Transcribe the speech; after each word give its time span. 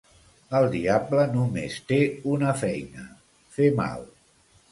El 0.59 0.63
diable 0.75 1.25
només 1.33 1.75
té 1.91 1.99
una 2.31 2.53
feina: 2.63 3.05
fer 3.59 3.69
mal. 3.83 4.05